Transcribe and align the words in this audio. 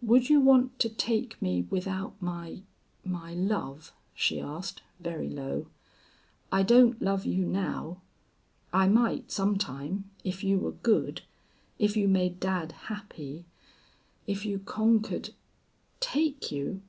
"Would 0.00 0.30
you 0.30 0.40
want 0.40 0.78
to 0.78 0.88
take 0.88 1.42
me 1.42 1.66
without 1.68 2.14
my 2.18 2.62
my 3.04 3.34
love?" 3.34 3.92
she 4.14 4.40
asked, 4.40 4.80
very 4.98 5.28
low. 5.28 5.66
"I 6.50 6.62
don't 6.62 7.02
love 7.02 7.26
you 7.26 7.44
now. 7.44 8.00
I 8.72 8.88
might 8.88 9.30
some 9.30 9.58
time, 9.58 10.08
if 10.24 10.42
you 10.42 10.58
were 10.58 10.72
good 10.72 11.20
if 11.78 11.98
you 11.98 12.08
made 12.08 12.40
dad 12.40 12.72
happy 12.88 13.44
if 14.26 14.46
you 14.46 14.58
conquered" 14.58 15.34
"Take 16.00 16.50
you! 16.50 16.80